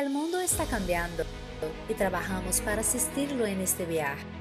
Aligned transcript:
El 0.00 0.08
mundo 0.08 0.40
está 0.40 0.64
cambiando 0.64 1.24
y 1.86 1.92
trabajamos 1.92 2.62
para 2.62 2.80
asistirlo 2.80 3.44
en 3.44 3.60
este 3.60 3.84
viaje. 3.84 4.39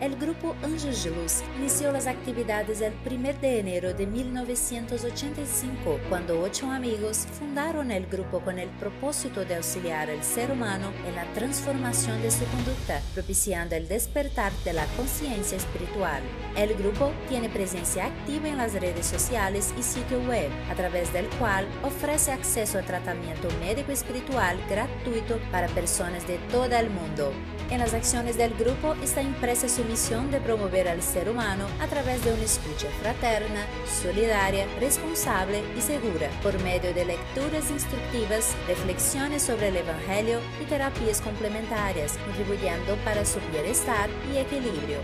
El 0.00 0.16
grupo 0.16 0.54
Anjos 0.62 1.04
de 1.04 1.10
Luz 1.10 1.42
inició 1.58 1.92
las 1.92 2.06
actividades 2.06 2.80
el 2.80 2.92
1 3.06 3.40
de 3.40 3.60
enero 3.60 3.94
de 3.94 4.06
1985, 4.06 5.98
cuando 6.08 6.40
ocho 6.40 6.70
amigos 6.70 7.26
fundaron 7.38 7.90
el 7.90 8.06
grupo 8.06 8.40
con 8.40 8.58
el 8.58 8.68
propósito 8.70 9.44
de 9.44 9.56
auxiliar 9.56 10.10
al 10.10 10.22
ser 10.22 10.50
humano 10.50 10.92
en 11.06 11.14
la 11.14 11.24
transformación 11.32 12.20
de 12.20 12.30
su 12.30 12.44
conducta, 12.46 13.00
propiciando 13.14 13.74
el 13.74 13.88
despertar 13.88 14.52
de 14.64 14.74
la 14.74 14.84
conciencia 14.96 15.56
espiritual. 15.56 16.22
El 16.56 16.74
grupo 16.74 17.10
tiene 17.28 17.48
presencia 17.48 18.06
activa 18.06 18.48
en 18.48 18.58
las 18.58 18.74
redes 18.74 19.06
sociales 19.06 19.72
y 19.78 19.82
sitio 19.82 20.20
web, 20.22 20.50
a 20.70 20.74
través 20.74 21.12
del 21.12 21.26
cual 21.38 21.66
ofrece 21.82 22.32
acceso 22.32 22.78
a 22.78 22.82
tratamiento 22.82 23.48
médico 23.60 23.92
espiritual 23.92 24.58
gratuito 24.68 25.38
para 25.50 25.68
personas 25.68 26.26
de 26.26 26.38
todo 26.50 26.76
el 26.76 26.90
mundo. 26.90 27.32
En 27.70 27.78
las 27.78 27.94
acciones 27.94 28.36
del 28.36 28.52
grupo 28.54 28.94
está 29.02 29.22
impresa 29.22 29.61
su 29.68 29.84
misión 29.84 30.30
de 30.30 30.40
promover 30.40 30.88
al 30.88 31.02
ser 31.02 31.28
humano 31.28 31.66
a 31.80 31.86
través 31.86 32.24
de 32.24 32.32
una 32.32 32.42
escucha 32.42 32.88
fraterna, 33.00 33.66
solidaria, 34.02 34.66
responsable 34.80 35.62
y 35.76 35.80
segura, 35.80 36.28
por 36.42 36.58
medio 36.62 36.92
de 36.94 37.04
lecturas 37.04 37.70
instructivas, 37.70 38.54
reflexiones 38.66 39.42
sobre 39.42 39.68
el 39.68 39.76
Evangelio 39.76 40.40
y 40.60 40.64
terapias 40.64 41.20
complementarias, 41.20 42.18
contribuyendo 42.26 42.96
para 43.04 43.24
su 43.24 43.38
bienestar 43.52 44.08
y 44.32 44.38
equilibrio. 44.38 44.98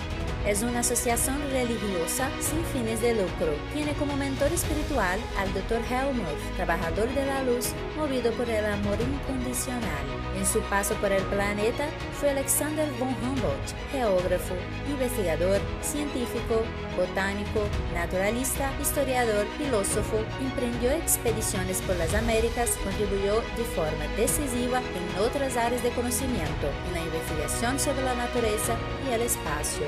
Es 0.46 0.62
una 0.62 0.80
asociación 0.80 1.38
religiosa 1.50 2.30
sin 2.40 2.64
fines 2.72 3.00
de 3.02 3.14
lucro. 3.14 3.52
Tiene 3.74 3.92
como 3.94 4.16
mentor 4.16 4.52
espiritual 4.52 5.20
al 5.36 5.52
Dr. 5.52 5.80
Helmut, 5.90 6.56
trabajador 6.56 7.08
de 7.14 7.26
la 7.26 7.42
luz, 7.42 7.72
movido 7.96 8.32
por 8.32 8.48
el 8.48 8.64
amor 8.64 8.96
incondicional. 9.00 10.06
En 10.36 10.46
su 10.46 10.60
paso 10.62 10.94
por 10.96 11.12
el 11.12 11.22
planeta 11.24 11.88
fue 12.18 12.30
Alexander 12.30 12.88
von 12.98 13.08
Humboldt, 13.08 13.74
geógrafo, 13.90 14.54
investigador, 14.88 15.60
científico, 15.82 16.62
botánico, 16.96 17.66
naturalista, 17.92 18.70
historiador, 18.80 19.46
filósofo, 19.58 20.18
emprendió 20.40 20.92
expediciones 20.92 21.80
por 21.82 21.96
las 21.96 22.14
Américas, 22.14 22.78
contribuyó 22.84 23.42
de 23.56 23.64
forma 23.74 24.06
decisiva 24.16 24.80
en 24.80 25.22
otras 25.22 25.56
áreas 25.56 25.82
de 25.82 25.90
conocimiento, 25.90 26.68
en 26.88 26.94
la 26.94 27.00
investigación 27.00 27.78
sobre 27.78 28.04
la 28.04 28.14
naturaleza 28.14 28.76
y 29.08 29.14
el 29.14 29.22
espacio. 29.22 29.86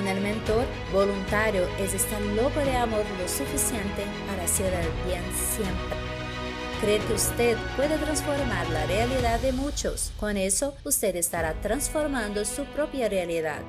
El 0.00 0.20
mentor, 0.20 0.64
voluntario 0.92 1.66
es 1.78 1.94
estar 1.94 2.20
loco 2.20 2.60
de 2.60 2.76
amor 2.76 3.04
lo 3.20 3.28
suficiente 3.28 4.04
para 4.26 4.44
hacer 4.44 4.72
el 4.72 5.06
bien 5.06 5.22
siempre 5.34 5.96
creer 6.82 7.00
que 7.02 7.12
usted 7.12 7.56
puede 7.76 7.96
transformar 7.96 8.68
la 8.70 8.84
realidad 8.86 9.38
de 9.38 9.52
muchos. 9.52 10.12
Con 10.18 10.36
eso, 10.36 10.74
usted 10.82 11.14
estará 11.14 11.54
transformando 11.60 12.44
su 12.44 12.64
propia 12.64 13.08
realidad. 13.08 13.60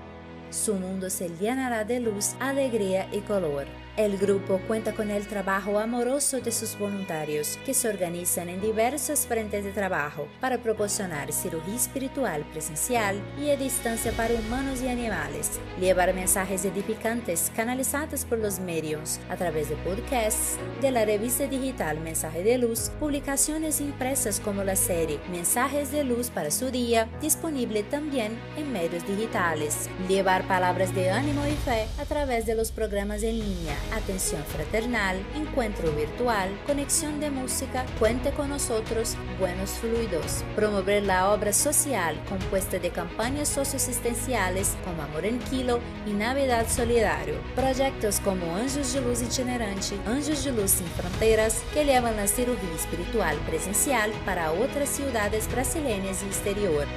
Su 0.50 0.74
mundo 0.74 1.12
se 1.12 1.30
llenará 1.30 1.84
de 1.84 2.00
luz, 2.00 2.34
alegría 2.40 3.08
y 3.12 3.20
color. 3.20 3.68
El 3.96 4.18
grupo 4.18 4.60
cuenta 4.68 4.94
con 4.94 5.12
el 5.12 5.28
trabajo 5.28 5.78
amoroso 5.78 6.42
de 6.42 6.52
sus 6.52 6.80
voluntarios, 6.80 7.60
que 7.64 7.76
se 7.76 7.88
organizan 7.88 8.50
en 8.50 8.60
diversos 8.60 9.28
frentes 9.28 9.64
de 9.64 9.72
trabajo 9.72 10.28
para 10.42 10.58
proporcionar 10.58 11.32
cirugía 11.32 11.76
espiritual 11.76 12.44
presencial 12.52 13.22
y 13.40 13.52
a 13.52 13.56
distancia 13.56 14.12
para 14.14 14.34
humanos 14.34 14.82
y 14.82 14.88
animales, 14.88 15.60
llevar 15.80 16.12
mensajes 16.16 16.66
edificantes 16.66 17.52
canalizados 17.56 18.26
por 18.26 18.40
los 18.40 18.60
medios 18.60 19.20
a 19.30 19.36
través 19.36 19.70
de 19.70 19.76
podcasts, 19.76 20.58
de 20.82 20.90
la 20.90 21.06
revista 21.06 21.46
digital 21.46 22.00
Mensaje 22.00 22.42
de 22.44 22.58
Luz, 22.58 22.90
publicaciones 23.00 23.80
impresas 23.80 24.40
como 24.40 24.64
la 24.64 24.76
serie 24.76 25.20
Mensajes 25.30 25.92
de 25.92 26.04
Luz 26.04 26.32
para 26.32 26.50
su 26.50 26.72
día, 26.72 27.08
disponible 27.22 27.84
también 27.84 28.40
en 28.58 28.74
medios 28.74 29.06
digitales, 29.06 29.88
llevar 30.10 30.48
palabras 30.48 30.96
de 30.96 31.12
ánimo 31.12 31.46
y 31.46 31.54
fe 31.58 31.86
a 32.02 32.06
través 32.06 32.48
de 32.48 32.56
los 32.56 32.72
programas 32.72 33.22
en 33.22 33.38
línea 33.38 33.83
atención 33.92 34.44
fraternal, 34.46 35.18
encuentro 35.36 35.92
virtual, 35.92 36.50
conexión 36.66 37.20
de 37.20 37.30
música, 37.30 37.86
cuente 38.00 38.32
con 38.32 38.50
nosotros, 38.50 39.16
buenos 39.40 39.72
fluidos. 39.72 40.44
Promover 40.56 41.04
la 41.04 41.32
obra 41.32 41.54
social 41.54 42.20
compuesta 42.30 42.80
de 42.80 42.90
campañas 42.90 43.50
socioasistenciales 43.50 44.76
como 44.86 45.04
Amor 45.04 45.26
en 45.26 45.40
Kilo 45.40 45.80
y 46.06 46.12
Navidad 46.12 46.68
Solidario. 46.70 47.36
Proyectos 47.56 48.20
como 48.20 48.56
Anjos 48.56 48.94
de 48.94 49.02
Luz 49.02 49.22
Itinerante, 49.22 49.98
Anjos 50.06 50.44
de 50.44 50.52
Luz 50.52 50.72
Sin 50.72 50.88
Fronteras, 50.88 51.62
que 51.74 51.86
llevan 51.86 52.16
la 52.16 52.28
cirugía 52.28 52.76
espiritual 52.76 53.38
presencial 53.48 54.12
para 54.26 54.52
otras 54.52 54.90
ciudades 54.90 55.50
brasileñas 55.52 56.24
y 56.24 56.28
exterior 56.28 56.88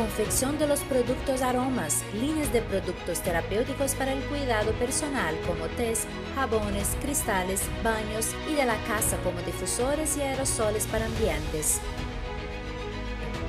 confección 0.00 0.58
de 0.58 0.66
los 0.66 0.80
productos 0.80 1.42
aromas, 1.42 2.02
líneas 2.14 2.50
de 2.54 2.62
productos 2.62 3.20
terapéuticos 3.20 3.94
para 3.94 4.14
el 4.14 4.22
cuidado 4.24 4.72
personal 4.78 5.34
como 5.46 5.66
tés, 5.76 6.06
jabones, 6.34 6.96
cristales, 7.02 7.60
baños 7.84 8.34
y 8.50 8.54
de 8.54 8.64
la 8.64 8.78
casa 8.86 9.18
como 9.18 9.42
difusores 9.42 10.16
y 10.16 10.22
aerosoles 10.22 10.86
para 10.86 11.04
ambientes. 11.04 11.82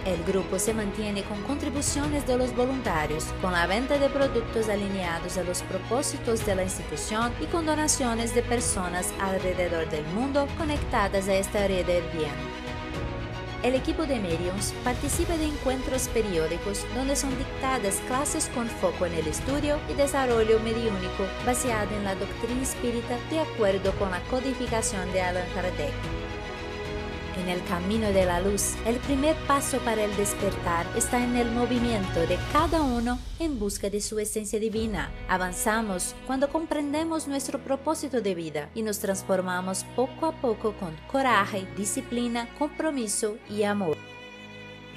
El 0.06 0.22
grupo 0.26 0.60
se 0.60 0.74
mantiene 0.74 1.24
con 1.24 1.42
contribuciones 1.44 2.28
de 2.28 2.38
los 2.38 2.54
voluntarios, 2.54 3.28
con 3.42 3.54
la 3.54 3.66
venta 3.66 3.98
de 3.98 4.10
productos 4.10 4.68
alineados 4.68 5.38
a 5.38 5.44
los 5.44 5.62
propósitos 5.62 6.46
de 6.46 6.56
la 6.56 6.64
institución 6.64 7.32
y 7.40 7.46
con 7.46 7.66
donaciones 7.66 8.36
de 8.36 8.42
personas 8.42 9.14
alrededor 9.22 9.90
del 9.90 10.06
mundo 10.08 10.50
conectadas 10.58 11.30
a 11.30 11.34
esta 11.34 11.66
red 11.66 11.86
del 11.86 12.04
bien. 12.10 12.61
El 13.64 13.76
equipo 13.76 14.08
de 14.08 14.20
Mediums 14.20 14.74
participa 14.84 15.38
de 15.38 15.46
encuentros 15.46 16.08
periódicos 16.08 16.84
donde 16.96 17.16
son 17.16 17.38
dictadas 17.38 18.02
clases 18.08 18.50
con 18.56 18.68
foco 18.68 19.06
en 19.06 19.14
el 19.14 19.28
estudio 19.28 19.78
y 19.88 19.94
desarrollo 19.94 20.60
mediúnico 20.62 21.28
basado 21.46 21.96
en 21.96 22.04
la 22.04 22.16
doctrina 22.16 22.64
espírita 22.64 23.20
de 23.30 23.42
acuerdo 23.42 23.92
con 24.00 24.10
la 24.10 24.20
codificación 24.32 25.12
de 25.14 25.22
Allan 25.22 25.48
Kardec. 25.54 25.94
En 27.38 27.48
el 27.48 27.64
camino 27.64 28.12
de 28.12 28.26
la 28.26 28.42
luz, 28.42 28.76
el 28.86 28.98
primer 28.98 29.38
paso 29.48 29.80
para 29.80 30.04
el 30.04 30.16
despertar 30.18 30.86
está 30.98 31.24
en 31.24 31.38
el 31.38 31.50
movimiento 31.50 32.20
de 32.28 32.38
cada 32.52 32.82
uno 32.82 33.20
en 33.40 33.58
busca 33.58 33.90
de 33.90 34.02
su 34.02 34.20
esencia 34.20 34.60
divina. 34.60 35.10
Avanzamos 35.30 36.14
cuando 36.28 36.50
comprendemos 36.50 37.30
nuestro 37.30 37.60
propósito 37.60 38.20
de 38.20 38.36
vida 38.36 38.70
y 38.76 38.82
nos 38.82 39.00
transformamos 39.00 39.86
poco 39.96 40.26
a 40.26 40.34
poco 40.42 40.74
con 40.74 40.94
coraje, 41.10 41.66
disciplina, 41.78 42.50
compromiso 42.60 43.38
y 43.50 43.64
amor. 43.64 43.96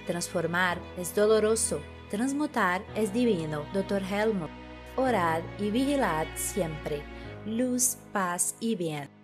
Transformar 0.05 0.81
es 0.99 1.15
doloroso, 1.15 1.81
transmutar 2.11 2.85
es 2.97 3.13
divino. 3.13 3.63
Dr. 3.73 4.03
Helmut, 4.03 4.51
orad 4.97 5.43
y 5.61 5.71
vigilad 5.71 6.27
siempre. 6.35 7.05
Luz, 7.47 7.97
paz 8.13 8.57
y 8.59 8.75
bien. 8.75 9.24